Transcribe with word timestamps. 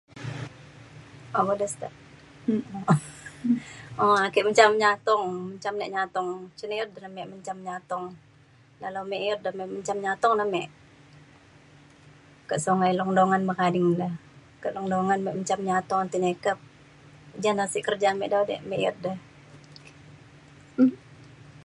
ake 4.25 4.39
mencam 4.47 4.71
nyatung 4.81 5.23
mencam 5.49 5.73
nik 5.77 5.91
nyatung 5.95 6.29
cung 6.57 6.73
i'iut 6.73 6.89
ne 7.03 7.09
mik 7.15 7.29
mencam 7.31 7.57
nyatung 7.67 8.05
dalau 8.81 9.03
mik 9.09 9.21
i'iut 9.23 9.41
de 9.45 9.49
mik 9.57 9.69
mencam 9.73 9.97
nyatung 10.05 10.33
ne 10.37 10.45
mik 10.53 10.69
ke 12.49 12.55
songai 12.65 12.91
long 12.99 13.11
dongan 13.17 13.41
bekading 13.49 13.89
re 13.99 14.07
ke 14.61 14.67
long 14.75 14.87
dongan 14.93 15.19
mik 15.25 15.35
mencam 15.37 15.59
nyatung 15.69 16.03
tai 16.11 16.19
nyakep 16.25 16.57
jane 17.43 17.65
sik 17.73 17.83
kerja 17.87 18.09
mik 18.19 18.29
dalau 18.33 18.45
mik 18.69 18.79
i'iut 18.81 18.97
de 19.03 19.11